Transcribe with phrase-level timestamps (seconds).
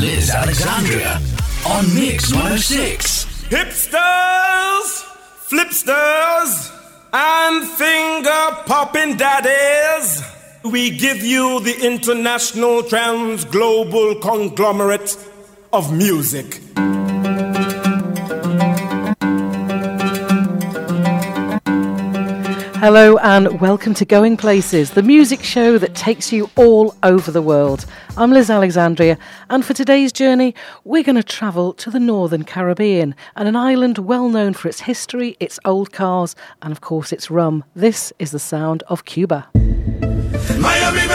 [0.00, 1.20] Liz Alexandria
[1.64, 3.24] on Mix 106.
[3.48, 5.02] Hipsters,
[5.48, 6.70] flipsters,
[7.14, 10.22] and finger popping daddies.
[10.64, 15.16] We give you the international trans global conglomerate
[15.72, 16.60] of music.
[22.86, 27.42] Hello and welcome to Going Places, the music show that takes you all over the
[27.42, 27.84] world.
[28.16, 29.18] I'm Liz Alexandria,
[29.50, 33.98] and for today's journey, we're going to travel to the northern Caribbean and an island
[33.98, 37.64] well known for its history, its old cars, and of course its rum.
[37.74, 39.48] This is the sound of Cuba.
[39.52, 41.08] Miami,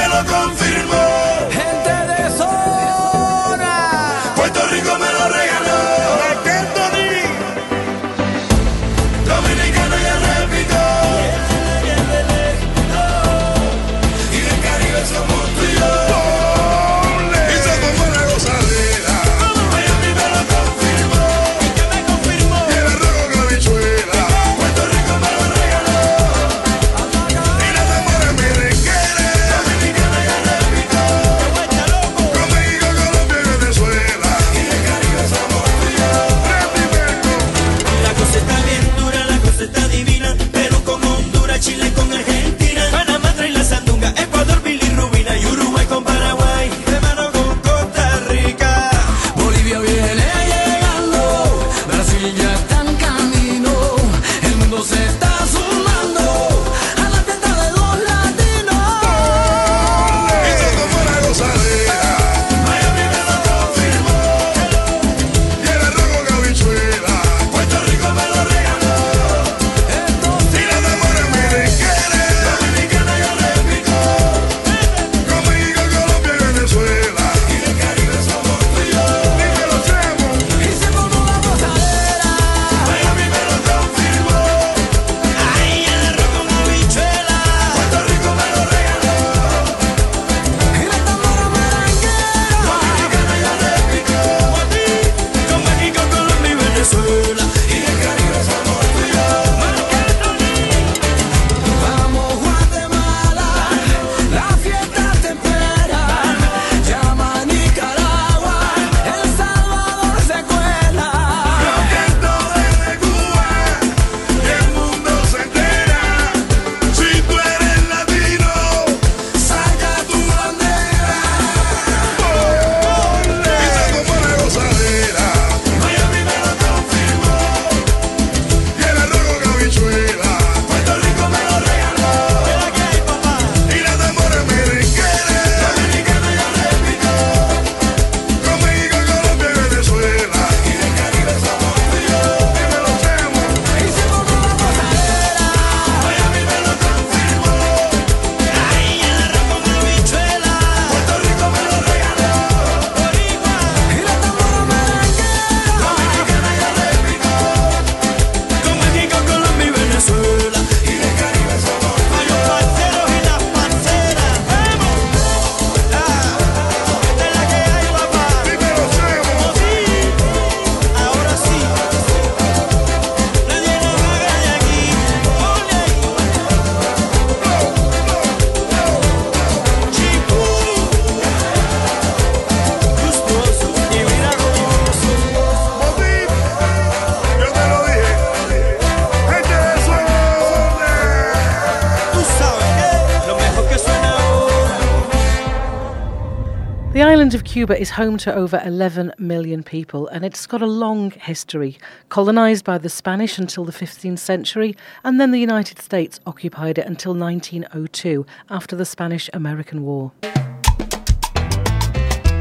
[197.52, 202.64] Cuba is home to over 11 million people and it's got a long history, colonized
[202.64, 204.74] by the Spanish until the 15th century,
[205.04, 210.14] and then the United States occupied it until 1902 after the Spanish American War.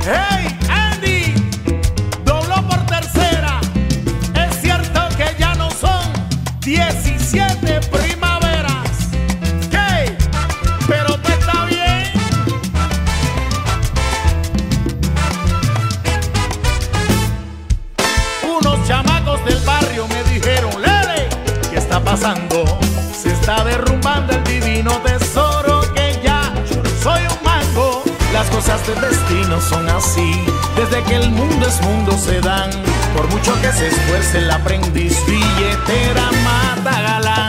[0.04, 0.60] Hey!
[22.20, 22.64] pasando?
[23.12, 26.52] Se está derrumbando el divino tesoro que ya
[27.02, 28.02] soy un mango.
[28.32, 30.32] Las cosas del destino son así,
[30.76, 32.70] desde que el mundo es mundo se dan.
[33.16, 37.39] Por mucho que se esfuerce el aprendiz, billetera mata galán.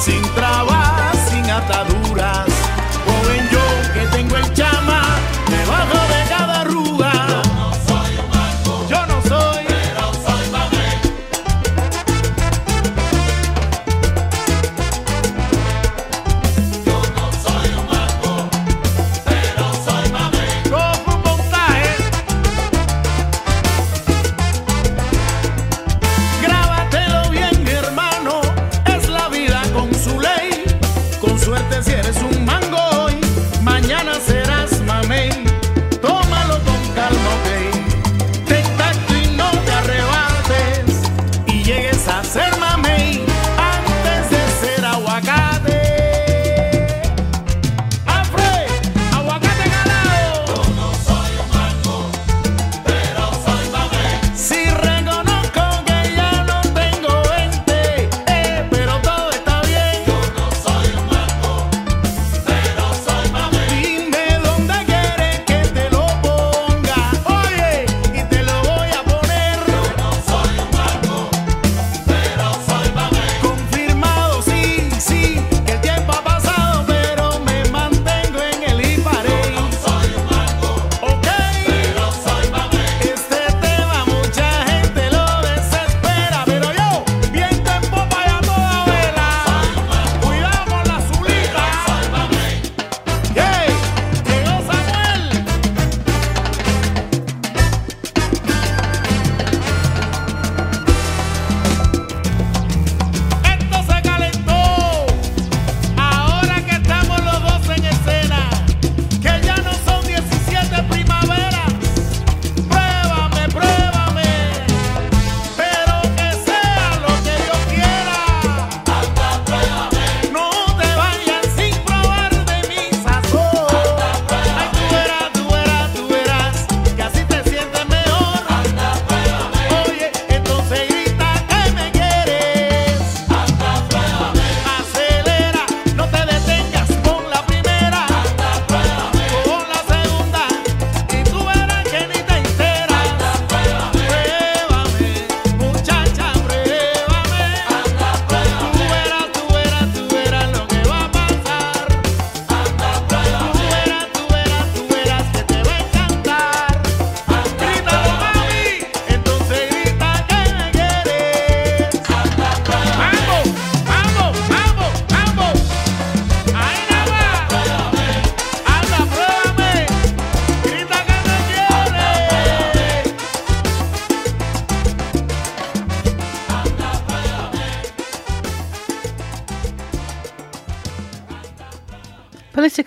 [0.00, 2.51] sin trabas, sin ataduras.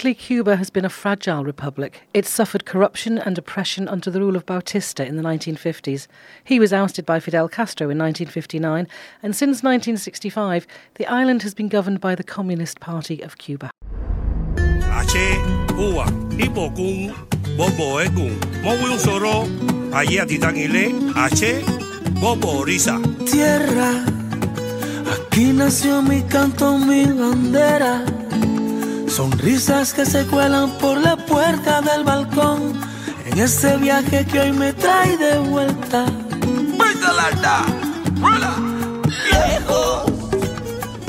[0.05, 2.07] Politically, Cuba has been a fragile republic.
[2.13, 6.05] It suffered corruption and oppression under the rule of Bautista in the 1950s.
[6.43, 8.87] He was ousted by Fidel Castro in 1959,
[9.23, 10.67] and since 1965,
[10.99, 13.71] the island has been governed by the Communist Party of Cuba.
[14.59, 15.41] Ache,
[15.73, 16.05] Cuba,
[16.37, 17.09] Ipo kun,
[17.57, 19.47] Bobo Ekun, Mowi Soro,
[19.91, 21.65] Aye Titangile, Ache,
[22.21, 23.01] Bobo Risa.
[23.25, 24.05] tierra.
[25.15, 28.24] Aquí nació mi canto, mi bandera.
[29.07, 32.79] Sonrisas que se cuelan por la puerta del balcón.
[33.25, 36.05] En este viaje que hoy me trae de vuelta.
[39.25, 40.05] Viejo,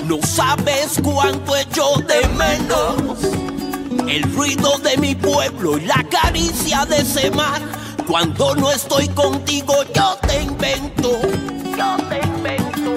[0.05, 3.37] no sabes cuánto echo de menos
[4.09, 7.61] el ruido de mi pueblo y la caricia de ese mar.
[8.07, 11.19] Cuando no estoy contigo, yo te invento.
[11.77, 12.95] Yo te invento.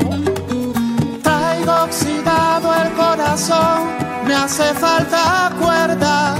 [1.23, 3.89] Traigo oxidado el corazón,
[4.29, 6.35] me hace falta cuerda.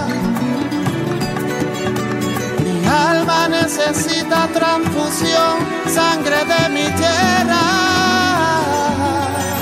[2.64, 5.56] Mi alma necesita transfusión,
[5.88, 7.64] sangre de mi tierra.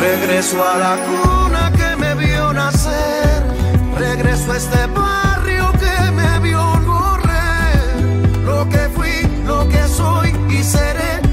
[0.07, 3.43] Regreso a la cuna que me vio nacer.
[3.98, 7.79] Regreso a este barrio que me vio correr.
[8.43, 11.26] Lo que fui, lo que soy y seré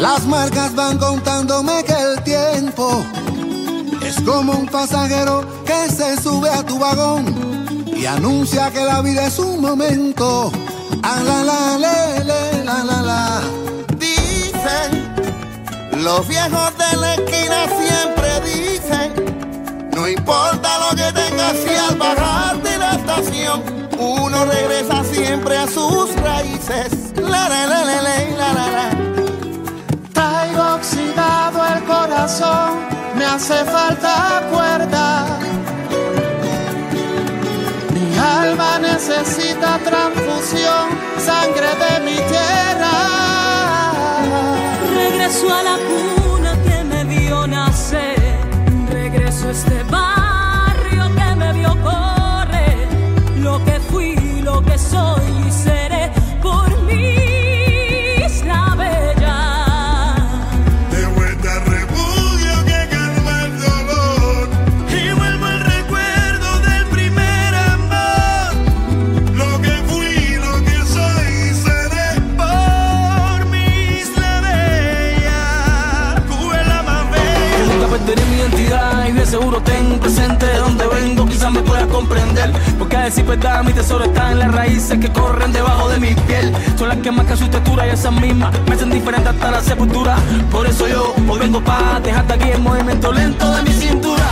[0.00, 1.99] Las marcas van contándome que el
[4.24, 7.24] como un pasajero que se sube a tu vagón
[7.86, 10.50] y anuncia que la vida es un momento.
[11.02, 13.40] Ah, la, la, le, le, la, la, la.
[13.96, 15.14] Dicen,
[16.02, 22.62] los viejos de la esquina siempre dicen, no importa lo que tengas si al bajar
[22.62, 23.62] de la estación,
[23.98, 27.12] uno regresa siempre a sus raíces.
[27.16, 28.90] La, la, la, la, la, la, la, la.
[30.12, 32.78] Traigo oxidado el corazón,
[33.34, 35.38] hace falta cuerda.
[37.94, 42.96] Mi alma necesita transfusión, sangre de mi tierra.
[44.94, 48.18] Regreso a la cuna que me vio nacer.
[48.90, 52.88] Regreso a este barrio que me vio correr.
[53.38, 55.49] Lo que fui, lo que soy
[82.78, 86.14] Porque a decir verdad, mi tesoro está en las raíces que corren debajo de mi
[86.14, 86.52] piel.
[86.78, 90.16] Son las que marcan su textura y esas mismas me hacen diferente hasta la sepultura.
[90.50, 94.24] Por eso yo hoy vengo para dejarte aquí el movimiento lento de mi cintura.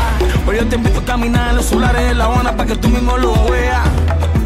[0.46, 2.88] Hoy yo te invito a caminar en los solares de La Habana para que tú
[2.88, 3.86] mismo lo veas.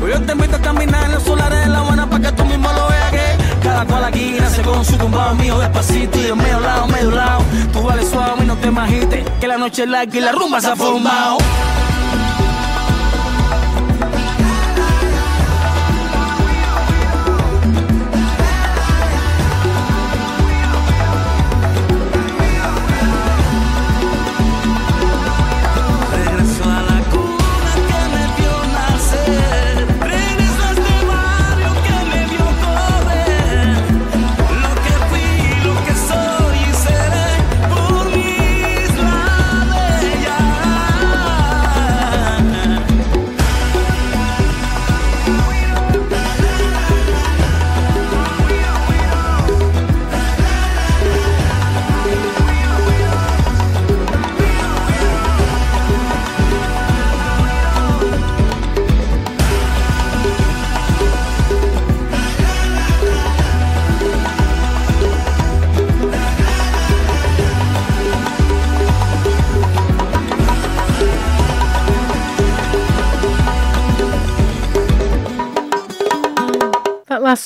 [0.02, 2.44] Hoy yo te invito a caminar en los solares de La Habana para que tú
[2.44, 6.34] mismo lo veas que cada cual aquí nace con su tumbado mío despacito y de
[6.34, 7.42] medio lado, medio lado.
[7.72, 10.60] Tú vales suave y no te imagites que la noche es larga y la rumba
[10.60, 11.38] se ha formado.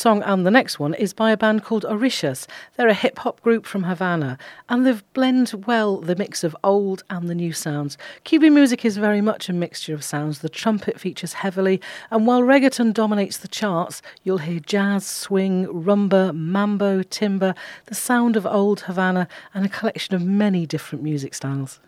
[0.06, 2.46] Song and the next one is by a band called Orishas.
[2.76, 7.02] They're a hip hop group from Havana and they've blend well the mix of old
[7.10, 7.98] and the new sounds.
[8.22, 10.38] Cuban music is very much a mixture of sounds.
[10.38, 16.32] The trumpet features heavily, and while reggaeton dominates the charts, you'll hear jazz, swing, rumba,
[16.32, 21.80] mambo, timber, the sound of old Havana, and a collection of many different music styles.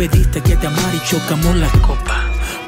[0.00, 2.24] Pediste que te amara y chocamos las copas.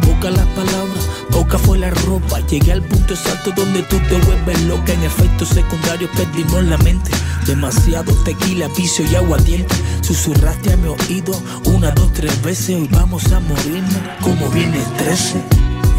[0.06, 2.40] Boca las palabras, boca fue la ropa.
[2.40, 4.92] Llegué al punto exacto donde tú te vuelves loca.
[4.92, 7.10] En efectos secundarios perdimos la mente.
[7.46, 9.74] Demasiado tequila, vicio y aguardiente.
[10.02, 11.32] Susurraste a mi oído
[11.64, 12.76] una, dos, tres veces.
[12.76, 15.38] Hoy vamos a morirnos como viene el 13.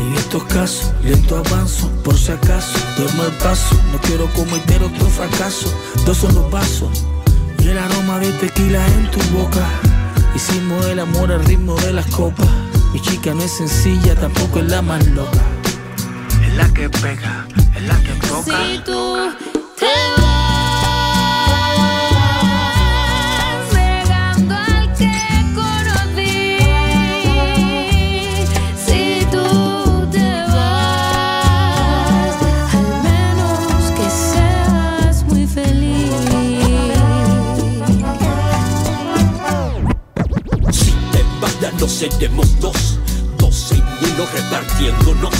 [0.01, 3.75] En estos casos, lento avanzo, por si acaso, duermo el paso.
[3.91, 5.73] No quiero cometer otro fracaso.
[6.05, 7.05] Dos son los vasos
[7.57, 9.67] y el aroma de tequila en tu boca.
[10.35, 12.47] Hicimos el amor al ritmo de las copas.
[12.91, 15.41] Mi chica no es sencilla, tampoco es la más loca.
[16.45, 18.65] Es la que pega, es la que toca.
[18.65, 19.15] Si tú
[19.77, 20.22] te
[41.83, 42.97] 12 tenemos dos,
[43.39, 45.33] 12 y uno repartiéndonos.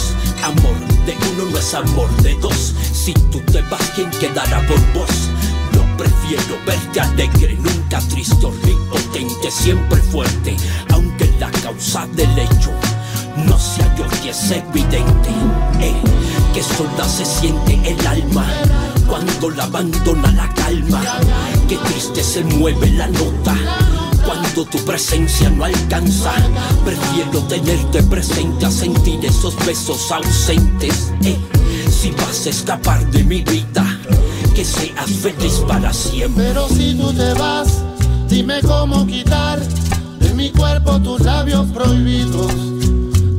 [0.43, 2.73] Amor de uno no es amor de dos.
[2.91, 5.29] Si tú te vas, ¿quién quedará por vos?
[5.71, 8.45] No prefiero verte alegre, nunca triste,
[8.91, 10.57] potente, siempre fuerte,
[10.91, 12.71] aunque la causa del hecho
[13.37, 15.29] no sea yo que es evidente
[15.79, 15.95] eh,
[16.53, 18.45] que sola se siente el alma
[19.07, 21.01] cuando la abandona la calma,
[21.69, 23.55] que triste se mueve la nota
[24.53, 26.31] cuando tu presencia no alcanza.
[26.85, 31.11] Prefiero tenerte presente a sentir esos besos ausentes.
[31.23, 31.37] eh.
[31.89, 33.99] si vas a escapar de mi vida,
[34.53, 36.45] que seas feliz para siempre.
[36.45, 37.83] Pero si tú te vas,
[38.29, 39.59] dime cómo quitar
[40.19, 42.53] de mi cuerpo tus labios prohibidos.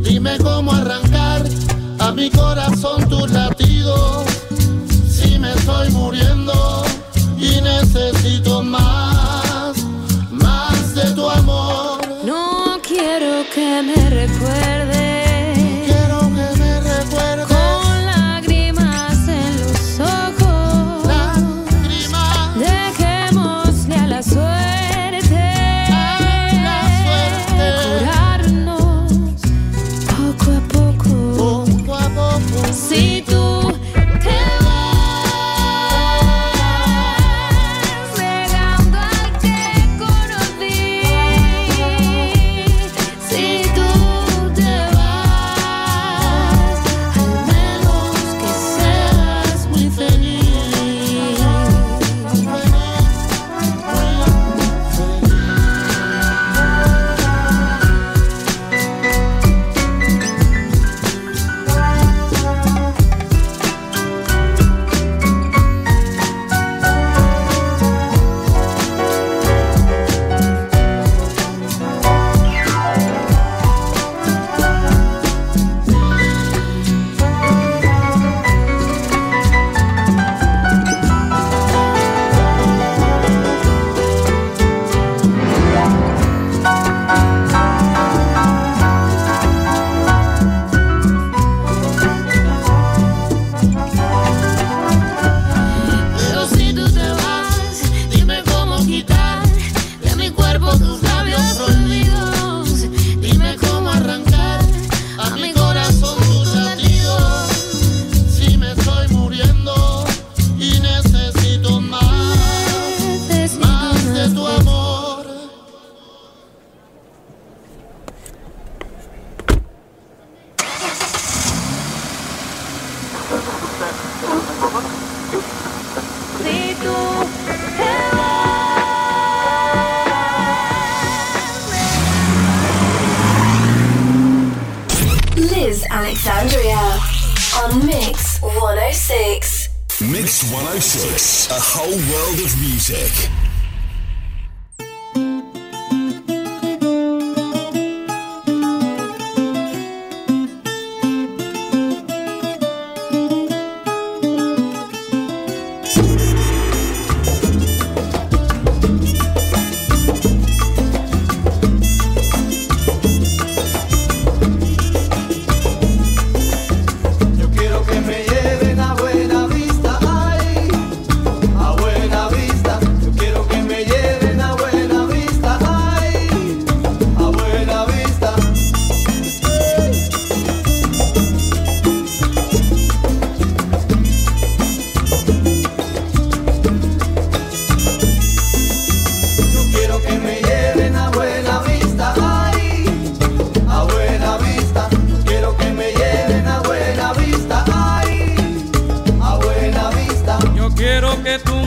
[0.03, 1.45] Dime cómo arrancar
[2.01, 4.25] a mi corazón tus latidos.
[5.09, 6.85] Si me estoy muriendo
[7.39, 8.54] y necesito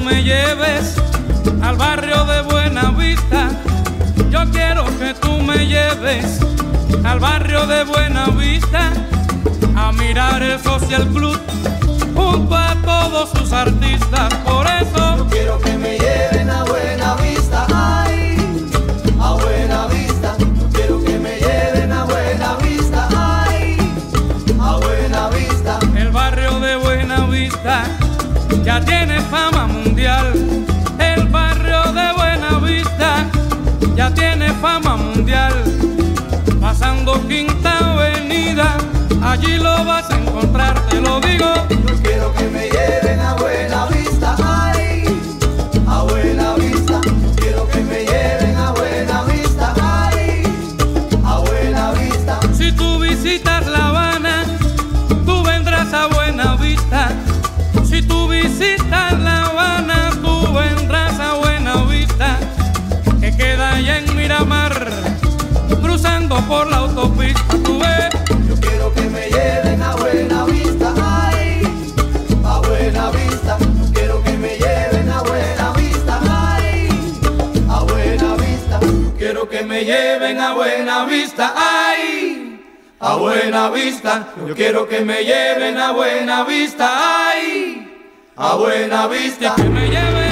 [0.08, 0.96] me lleves
[1.62, 3.50] al barrio de Buena Vista.
[4.30, 6.40] Yo quiero que tú me lleves
[7.04, 8.94] al barrio de Buena Vista
[9.76, 11.38] a mirar el Social Club
[12.16, 14.34] junto a todos sus artistas.
[14.46, 17.47] Por eso Yo quiero que me lleven a buena vista,
[30.08, 33.26] El barrio de Buena Vista
[33.94, 35.54] ya tiene fama mundial.
[36.62, 38.78] Pasando Quinta Avenida,
[39.22, 41.54] allí lo vas a encontrar, te lo digo.
[41.70, 43.86] Yo quiero que me lleven a buena
[66.48, 67.42] por la autopista.
[67.64, 68.10] Tú ves,
[68.48, 71.62] Yo quiero que me lleven a buena vista, ay,
[72.44, 73.58] a buena vista.
[73.60, 76.90] Yo quiero que me lleven a buena vista, ay,
[77.70, 78.80] a buena vista.
[78.82, 82.62] Yo quiero que me lleven a buena vista, ay,
[83.00, 84.34] a buena vista.
[84.48, 88.00] Yo quiero que me lleven a buena vista, ay,
[88.36, 89.56] a buena vista.
[89.56, 90.27] que me lleve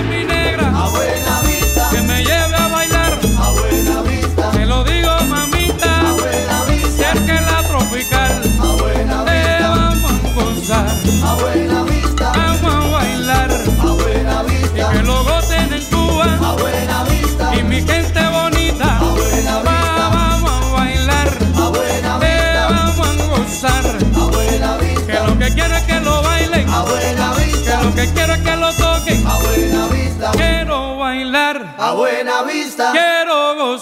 [11.23, 13.51] a buena vista, vamos a bailar.
[13.51, 16.25] a buena Y vista, que lo gocen en Cuba.
[16.25, 17.55] a buena vista.
[17.55, 20.09] Y mi gente bonita, A buena va, vista.
[20.09, 23.85] vamos a bailar, A buena vista, vamos a gozar.
[23.85, 27.81] a buena Que vista, lo que quiero es que lo bailen, a buena que vista,
[27.83, 29.27] lo que quiero es que lo toquen.
[29.27, 33.14] a buena vista, Quiero bailar, a buena vista, quiero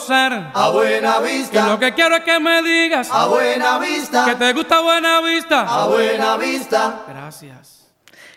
[0.08, 0.52] gozar.
[0.54, 1.20] a buena
[1.52, 5.62] Que lo que quiero es que me digas a buena que te gusta Buena Vista.
[5.62, 7.04] a buena vista.
[7.08, 7.80] Gracias.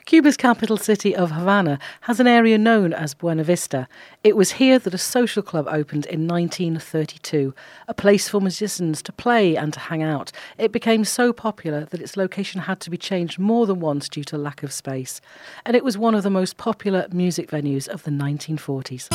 [0.09, 3.89] Cuba's capital city of Havana has an area known as Buena Vista.
[4.23, 7.53] It was here that a social club opened in 1932,
[7.89, 10.31] a place for musicians to play and to hang out.
[10.59, 14.23] It became so popular that its location had to be changed more than once due
[14.25, 15.21] to lack of space,
[15.65, 19.09] and it was one of the most popular music venues of the 1940s.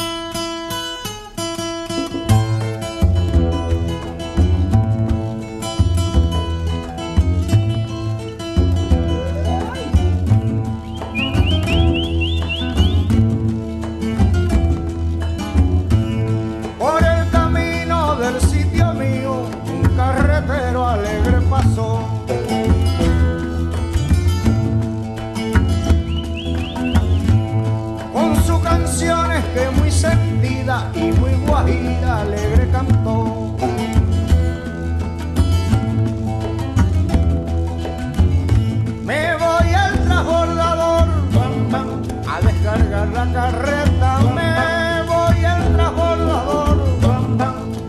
[43.05, 44.19] La carreta.
[44.35, 46.77] Me voy al transbordador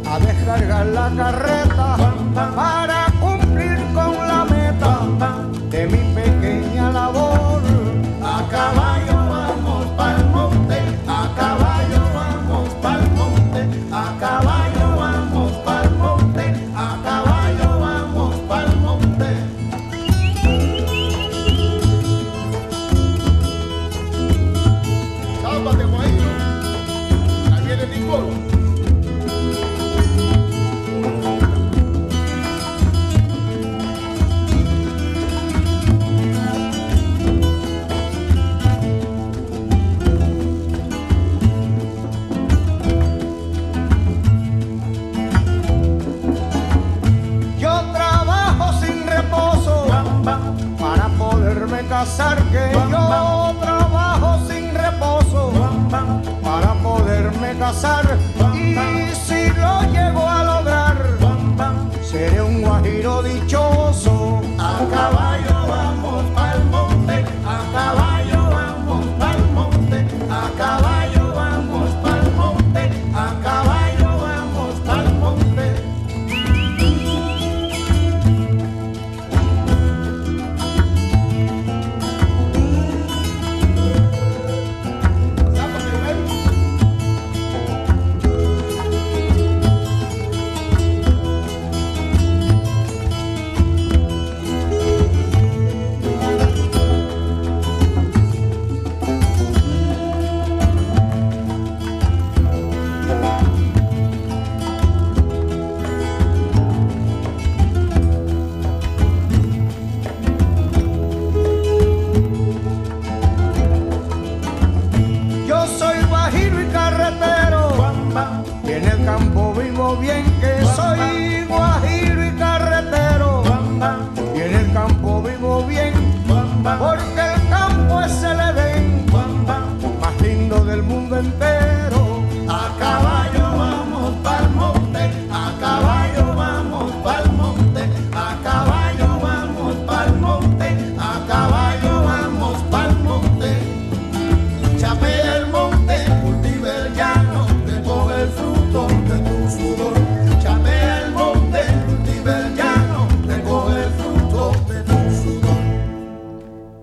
[0.07, 1.62] a descargar la carreta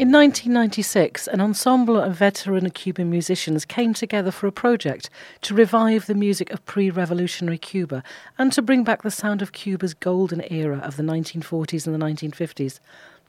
[0.09, 5.07] In 1996, an ensemble of veteran Cuban musicians came together for a project
[5.41, 8.01] to revive the music of pre revolutionary Cuba
[8.35, 12.03] and to bring back the sound of Cuba's golden era of the 1940s and the
[12.03, 12.79] 1950s.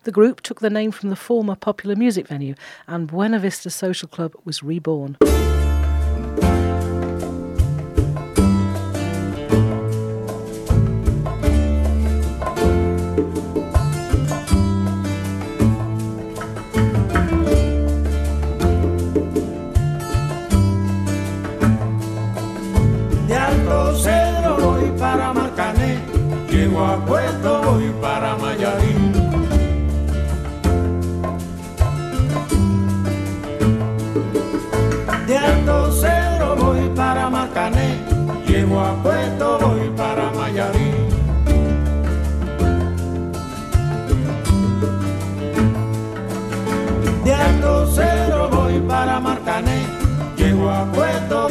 [0.04, 2.54] The group took the name from the former popular music venue,
[2.88, 5.18] and Buena Vista Social Club was reborn.
[26.70, 29.12] llego a puerto voy para Mayarín.
[35.26, 37.98] De Alto Cedro voy para Marcané,
[38.46, 40.94] llego a puerto voy para Mayarín.
[47.24, 49.86] De Alto Cedro voy para Marcané,
[50.36, 51.48] llego a puerto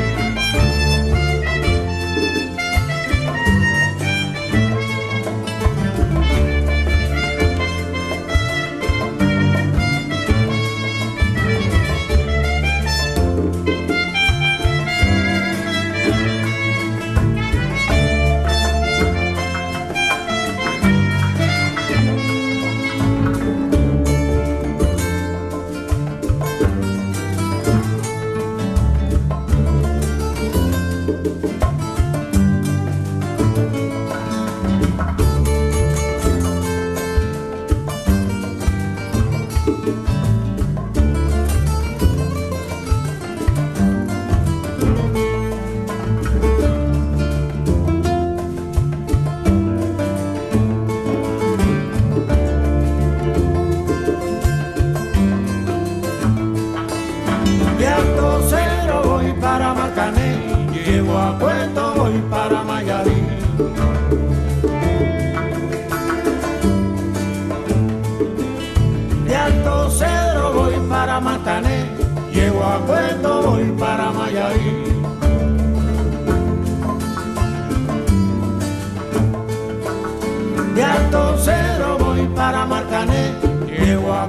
[0.00, 0.39] thank you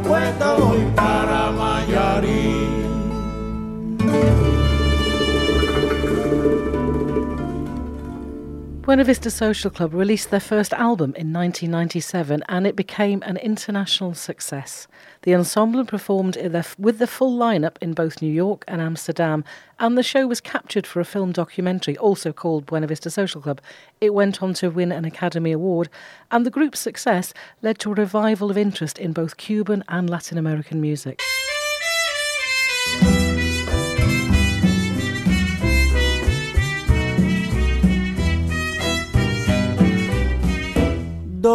[0.02, 2.51] llego a Puerto, voy para Mayarí.
[8.92, 14.14] Buena Vista Social Club released their first album in 1997 and it became an international
[14.14, 14.86] success.
[15.22, 16.36] The ensemble performed
[16.78, 19.46] with the full lineup in both New York and Amsterdam,
[19.80, 23.62] and the show was captured for a film documentary, also called Buena Vista Social Club.
[24.02, 25.88] It went on to win an Academy Award,
[26.30, 30.38] and the group's success led to a revival of interest in both Cuban and Latin
[30.38, 31.22] American music.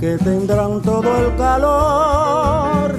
[0.00, 2.92] que tendrán todo el calor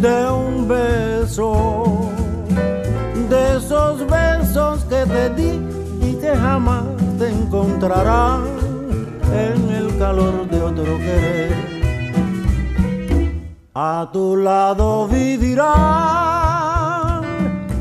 [0.00, 2.10] de un beso,
[3.28, 5.60] de esos besos que te di
[6.00, 6.84] y que jamás
[7.18, 8.44] te encontrarán
[9.34, 11.52] en el calor de otro querer.
[13.74, 15.66] A tu lado vivirán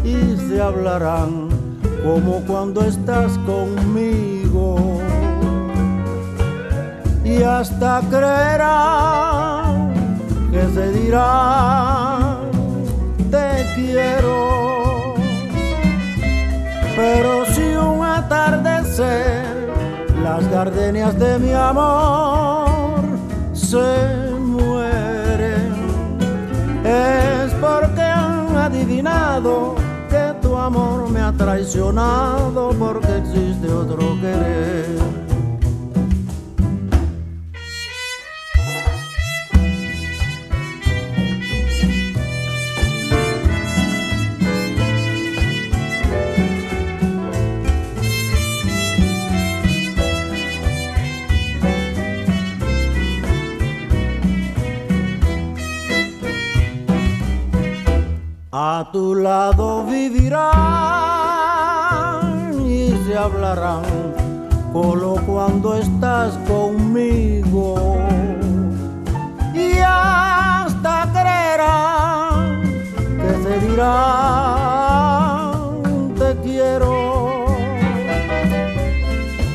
[0.04, 1.48] y se hablarán
[2.04, 5.00] como cuando estás conmigo
[7.38, 9.94] y hasta creerán
[10.52, 12.38] que se dirán
[13.30, 15.16] te quiero.
[16.96, 19.46] Pero si un atardecer
[20.24, 23.02] las gardenias de mi amor
[23.54, 25.74] se mueren,
[26.86, 29.76] es porque han adivinado
[30.10, 35.25] que tu amor me ha traicionado porque existe otro querer.
[58.78, 60.52] A tu lado vivirán
[62.68, 63.86] y se hablarán,
[64.74, 67.96] solo cuando estás conmigo.
[69.54, 72.64] Y hasta creerán
[73.22, 73.94] que se dirán
[76.20, 77.46] te quiero.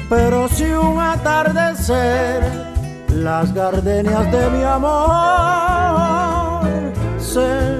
[0.08, 2.40] Pero si un atardecer
[3.08, 5.60] las gardenias de mi amor
[7.18, 7.79] se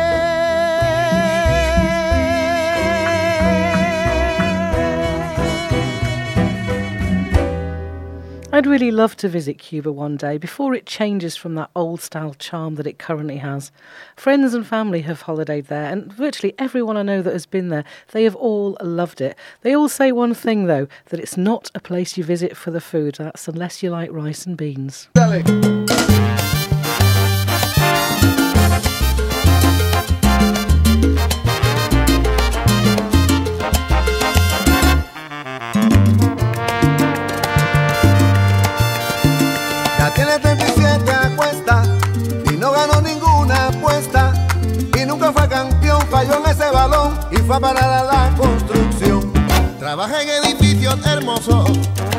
[8.61, 12.35] I'd really love to visit Cuba one day before it changes from that old style
[12.35, 13.71] charm that it currently has.
[14.15, 17.83] Friends and family have holidayed there, and virtually everyone I know that has been there,
[18.11, 19.35] they have all loved it.
[19.61, 22.79] They all say one thing though that it's not a place you visit for the
[22.79, 25.09] food, that's unless you like rice and beans.
[47.41, 49.31] rifa para la construcción.
[49.79, 51.69] Trabaja en edificios hermosos,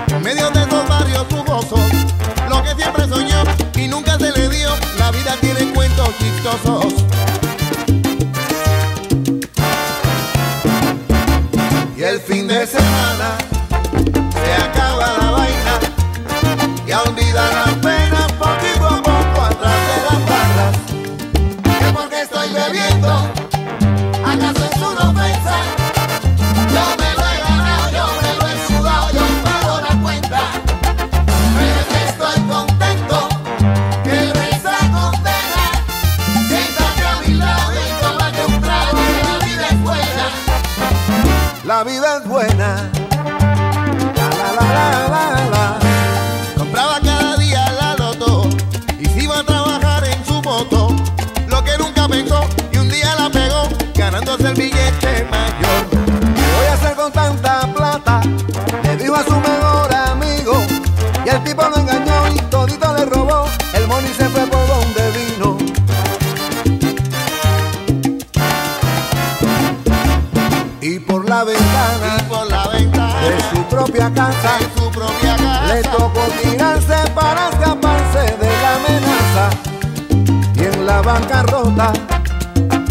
[0.09, 1.81] en medio de los barrios jugosos.
[2.49, 3.43] Lo que siempre soñó
[3.77, 7.05] y nunca se le dio, la vida tiene cuentos chistosos.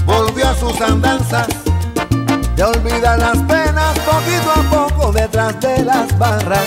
[0.05, 1.47] volvió a sus andanzas,
[2.55, 6.65] ya olvida las penas poquito a poco detrás de las barras.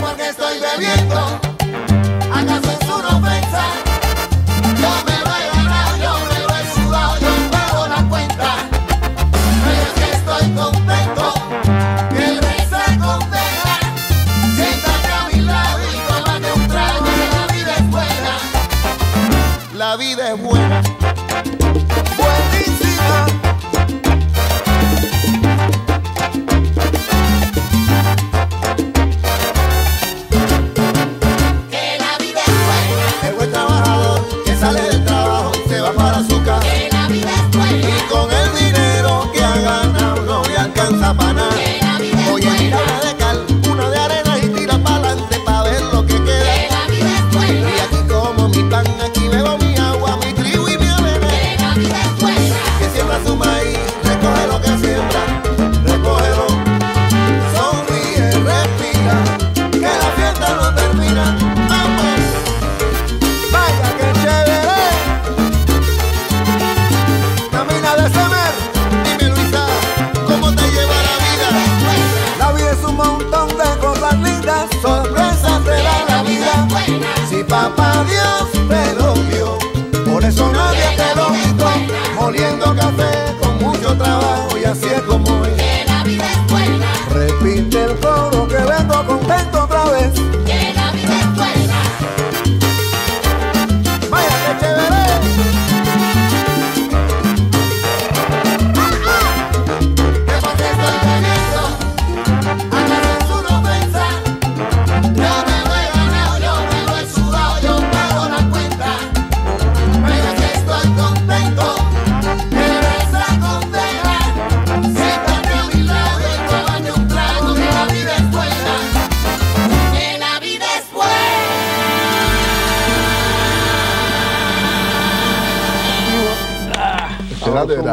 [0.00, 1.41] Porque estoy bebiendo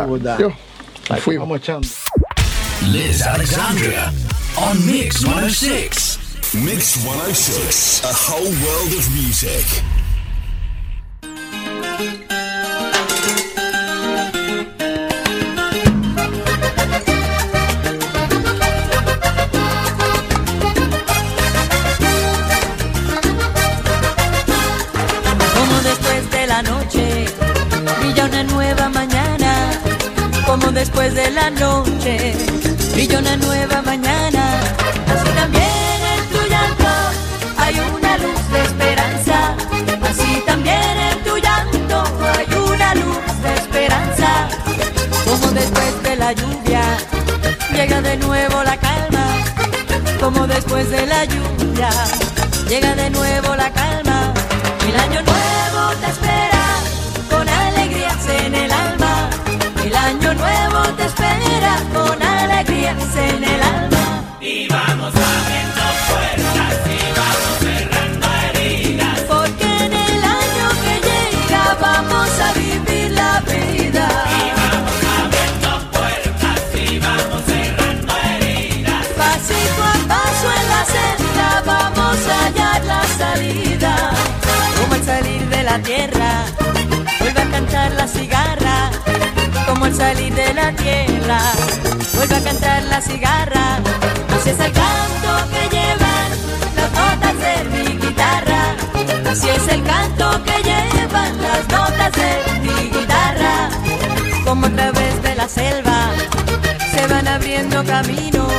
[0.06, 0.12] that.
[0.12, 0.40] with that.
[0.40, 0.56] Yeah.
[1.10, 1.82] Like, How much am
[2.92, 4.14] Liz Alexandria
[4.58, 6.56] on Mix 106.
[6.56, 9.99] Mix 106, a whole world of music.
[31.10, 32.34] después de la noche
[32.94, 34.60] brilla una nueva mañana.
[35.08, 36.90] Así también en tu llanto
[37.58, 39.56] hay una luz de esperanza.
[40.10, 42.04] Así también en tu llanto
[42.38, 44.48] hay una luz de esperanza.
[45.26, 46.82] Como después de la lluvia
[47.74, 49.26] llega de nuevo la calma.
[50.20, 51.90] Como después de la lluvia
[52.68, 53.49] llega de nuevo
[61.20, 64.24] espera con alegría en el alma.
[64.40, 69.20] Y vamos abriendo puertas y vamos cerrando heridas.
[69.28, 74.08] Porque en el año que llega vamos a vivir la vida.
[74.40, 79.06] Y vamos abriendo puertas y vamos cerrando heridas.
[79.18, 84.12] Pasito a paso en la senda vamos a hallar la salida.
[84.80, 86.46] Como al salir de la tierra,
[87.20, 88.92] vuelve a cantar la cigarra.
[89.68, 91.52] Como al salir de la tierra guitarra,
[92.16, 93.80] vuelve a cantar la cigarra,
[94.30, 96.30] No si es el canto que llevan
[96.76, 98.76] las notas de mi guitarra,
[99.24, 103.70] No si es el canto que llevan las notas de mi guitarra,
[104.44, 106.12] como a través de la selva
[106.92, 108.52] se van abriendo caminos,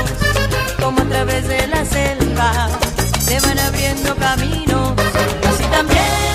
[0.81, 2.69] como a través de la selva
[3.21, 4.93] se van abriendo caminos,
[5.49, 6.30] así también.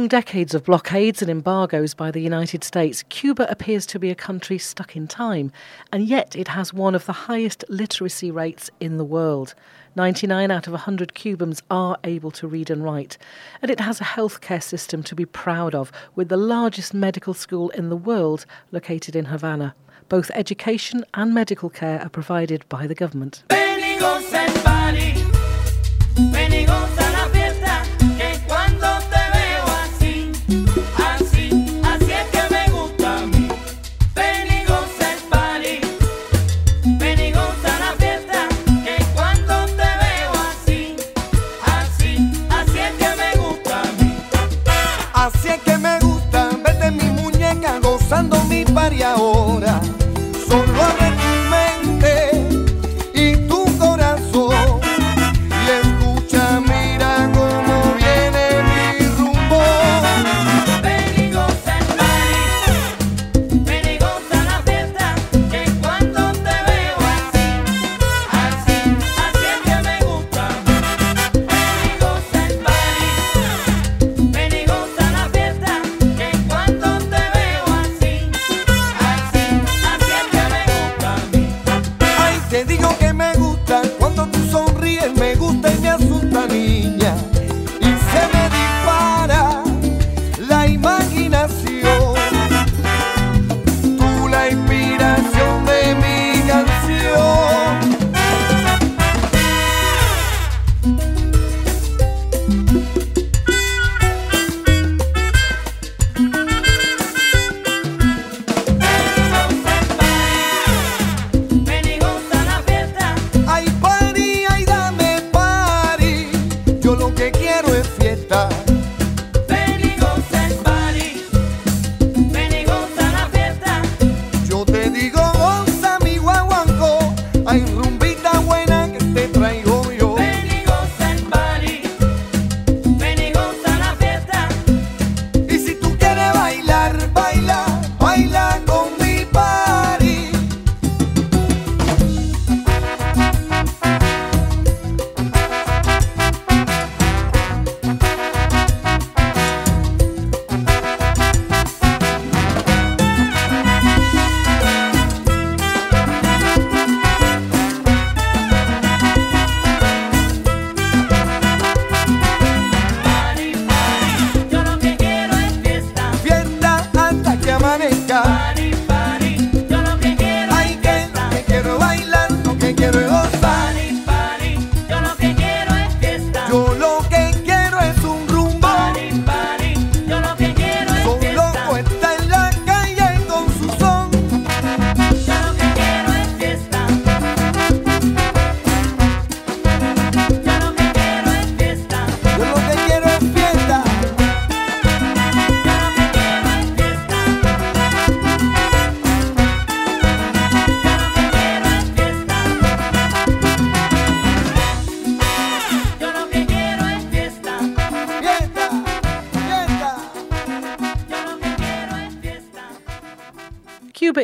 [0.00, 4.14] long decades of blockades and embargoes by the United States, Cuba appears to be a
[4.14, 5.52] country stuck in time,
[5.92, 9.54] and yet it has one of the highest literacy rates in the world.
[9.96, 13.18] 99 out of 100 Cubans are able to read and write,
[13.60, 17.68] and it has a healthcare system to be proud of, with the largest medical school
[17.70, 19.74] in the world located in Havana.
[20.08, 23.42] Both education and medical care are provided by the government.
[30.50, 30.79] Thank you.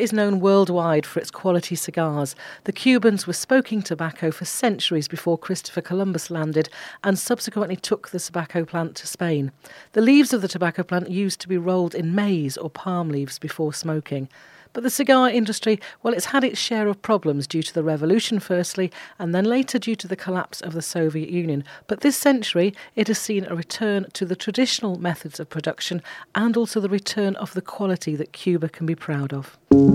[0.07, 2.37] Is known worldwide for its quality cigars.
[2.63, 6.69] The Cubans were smoking tobacco for centuries before Christopher Columbus landed
[7.03, 9.51] and subsequently took the tobacco plant to Spain.
[9.95, 13.41] The leaves of the tobacco plant used to be rolled in maize or palm leaves
[13.41, 14.29] before smoking.
[14.77, 18.39] But the cigar industry, well, it's had its share of problems due to the revolution,
[18.39, 21.65] firstly, and then later due to the collapse of the Soviet Union.
[21.87, 26.03] But this century, it has seen a return to the traditional methods of production
[26.35, 29.57] and also the return of the quality that Cuba can be proud of.
[29.71, 29.87] Caribe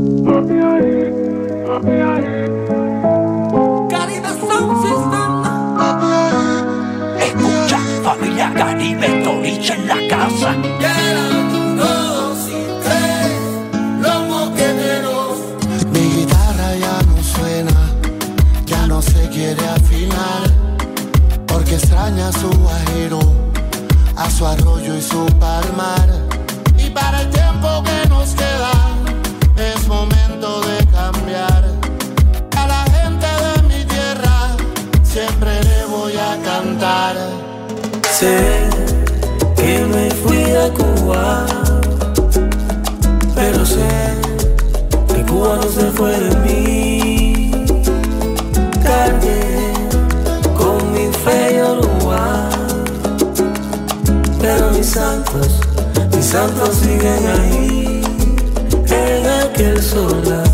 [4.47, 5.31] Sound System.
[7.21, 11.10] Escucha, familia Caribe, Toliche en la casa.
[21.81, 23.19] Extraña a su guajiro,
[24.15, 26.07] a su arroyo y su palmar.
[26.77, 28.73] Y para el tiempo que nos queda,
[29.57, 31.63] es momento de cambiar.
[32.57, 34.37] A la gente de mi tierra,
[35.03, 37.15] siempre le voy a cantar.
[38.11, 38.69] Sé
[39.55, 41.45] que me fui de Cuba,
[43.33, 43.91] pero sé
[45.07, 46.30] que Cuba no se fue de
[56.31, 58.01] santos siguen ahí,
[58.87, 60.47] en aquel solar.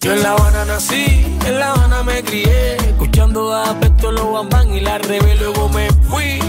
[0.00, 1.04] Yo en La Habana nací,
[1.46, 5.90] en La Habana me crié, escuchando a Beto, los Bambán y la Rebe, luego me
[6.08, 6.40] fui.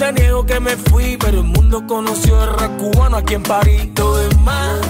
[0.00, 3.88] Te niego que me fui, pero el mundo conoció el rap cubano aquí en París.
[3.96, 4.80] Lo demás,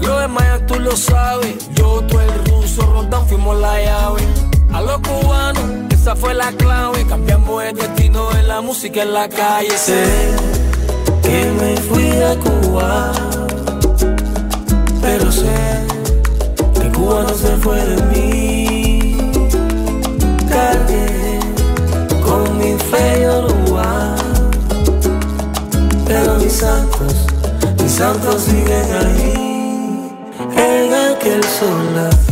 [0.00, 1.54] lo demás ya tú lo sabes.
[1.74, 2.49] Yo, tú, el
[2.86, 4.22] Rondán, fuimos la llave.
[4.72, 7.04] A los cubanos, esa fue la clave.
[7.06, 9.76] Cambiamos el destino de la música en la calle.
[9.76, 10.04] Sé
[11.22, 13.12] que me fui de Cuba,
[15.00, 15.86] pero sé
[16.74, 19.16] que Cuba no se fue de mí.
[20.48, 21.40] Cargué
[22.24, 24.14] con mi fe y Uruguay,
[26.06, 27.14] pero mis santos,
[27.82, 30.12] mis santos siguen ahí,
[30.56, 32.29] en aquel solar.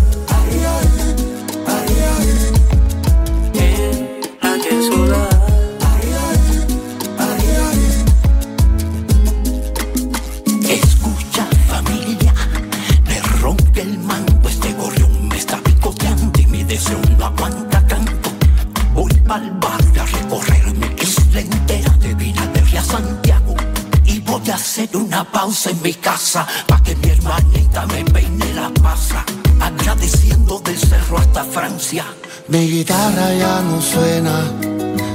[25.66, 29.24] En mi casa pa' que mi hermanita me peine la pasa,
[29.60, 32.04] agradeciendo del cerro hasta Francia.
[32.46, 34.36] Mi guitarra ya no suena,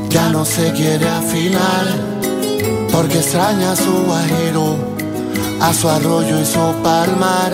[0.09, 1.85] ya no se quiere afinar,
[2.91, 4.77] porque extraña a su guajiro,
[5.61, 7.53] a su arroyo y su palmar.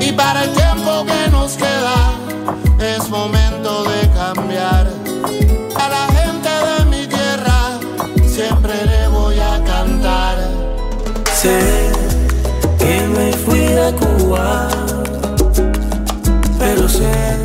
[0.00, 2.12] Y para el tiempo que nos queda,
[2.78, 3.41] es momento
[16.58, 17.36] Pero sé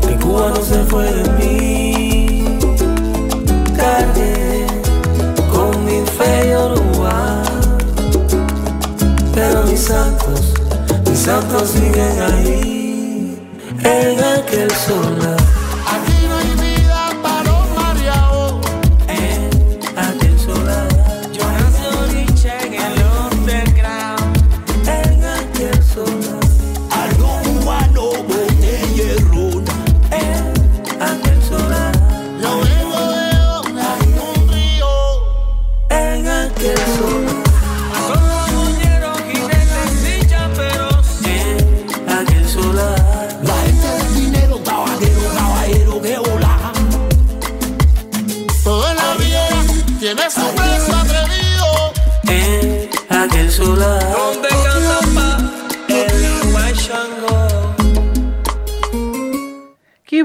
[0.00, 2.58] que Cuba no se fue de mí.
[3.76, 4.66] Cargué
[5.52, 7.44] con mi fe y Uruguay,
[9.34, 10.54] pero mis santos,
[11.08, 13.38] mis santos siguen ahí,
[13.84, 15.41] en aquel solar.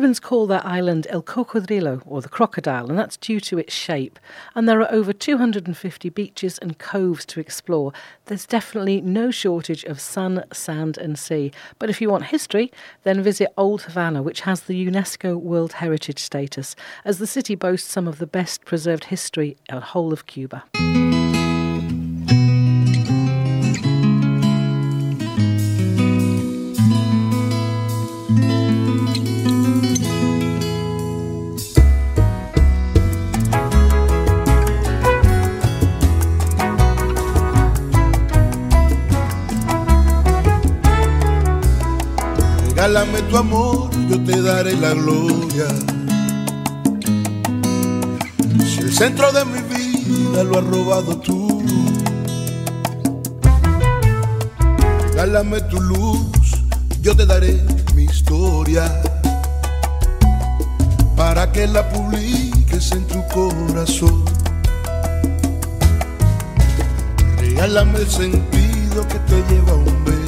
[0.08, 4.18] Cubans call their island El Cocodrilo, or the crocodile, and that's due to its shape.
[4.56, 7.92] And there are over 250 beaches and coves to explore.
[8.28, 11.52] There's definitely no shortage of sun, sand, and sea.
[11.78, 12.72] But if you want history,
[13.04, 17.92] then visit Old Havana, which has the UNESCO World Heritage status, as the city boasts
[17.92, 20.64] some of the best preserved history in the whole of Cuba.
[43.38, 45.68] Amor, yo te daré la gloria.
[48.66, 51.64] Si el centro de mi vida lo has robado tú,
[55.12, 56.32] regálame tu luz,
[57.02, 57.64] yo te daré
[57.96, 58.84] mi historia.
[61.16, 64.24] Para que la publiques en tu corazón.
[67.38, 70.27] Regálame el sentido que te lleva a un beso.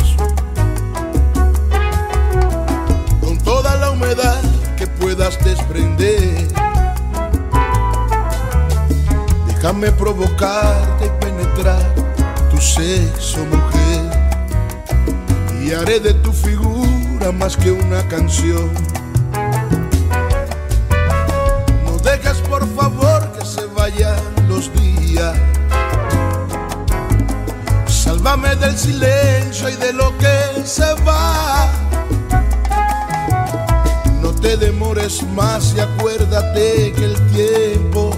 [4.75, 6.47] Que puedas desprender.
[9.45, 11.93] Déjame provocarte y penetrar
[12.49, 14.09] tu sexo, mujer.
[15.61, 18.71] Y haré de tu figura más que una canción.
[21.85, 25.37] No dejes por favor que se vayan los días.
[27.85, 31.68] Sálvame del silencio y de lo que se va.
[34.41, 38.11] Te demores más y acuérdate que el tiempo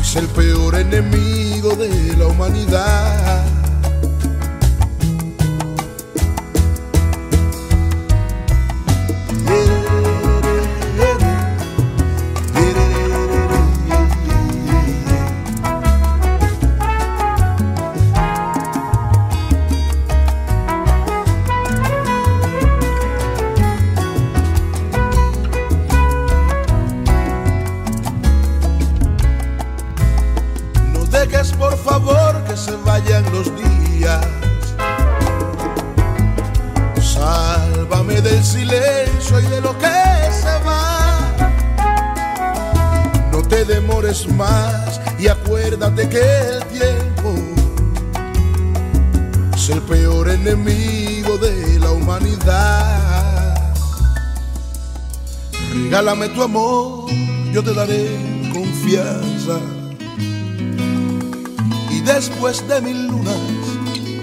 [0.00, 3.51] es el peor enemigo de la humanidad.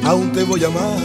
[0.09, 0.97] Aún te voy a amar.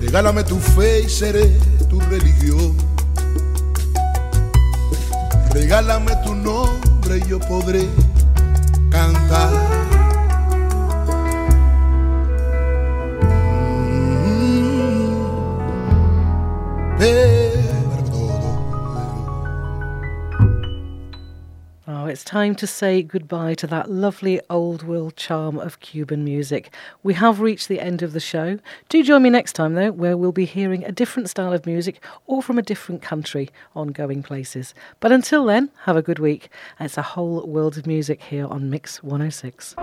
[0.00, 1.58] Regálame tu fe y seré
[1.90, 2.74] tu religión.
[5.52, 7.86] Regálame tu nombre y yo podré
[8.90, 9.81] cantar.
[22.32, 26.72] Time to say goodbye to that lovely old world charm of Cuban music.
[27.02, 28.58] We have reached the end of the show.
[28.88, 32.02] Do join me next time, though, where we'll be hearing a different style of music
[32.26, 34.72] or from a different country on Going Places.
[34.98, 36.48] But until then, have a good week.
[36.80, 39.74] It's a whole world of music here on Mix 106.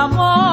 [0.00, 0.49] amor.